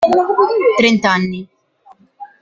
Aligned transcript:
Trent'anni. 0.77 1.41